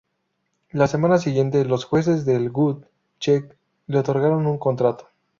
[0.71, 2.87] La semana siguiente, los jueces del Gut
[3.19, 3.55] Check
[3.85, 5.07] le otorgaron un contrato.